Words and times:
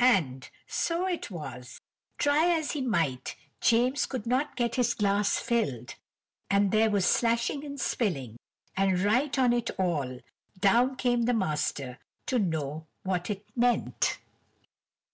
And 0.00 0.50
so 0.66 1.08
it 1.08 1.30
was. 1.30 1.80
Try 2.18 2.54
as 2.58 2.72
he 2.72 2.82
might 2.82 3.36
James 3.62 4.04
could 4.04 4.26
not 4.26 4.54
get 4.54 4.74
his 4.74 4.92
glass 4.92 5.38
filled, 5.38 5.94
and 6.50 6.72
there 6.72 6.90
was 6.90 7.06
slashing 7.06 7.64
and 7.64 7.80
spilling, 7.80 8.36
and 8.76 9.00
right 9.00 9.38
on 9.38 9.54
it 9.54 9.70
all, 9.78 10.20
down 10.60 10.96
came 10.96 11.22
the 11.22 11.32
master 11.32 11.98
to 12.26 12.38
know 12.38 12.86
what 13.02 13.30
it 13.30 13.46
meant! 13.56 14.18